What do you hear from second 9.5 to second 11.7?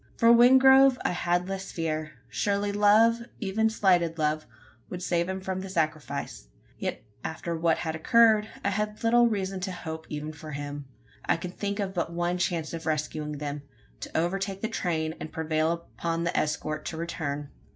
to hope even for him. I could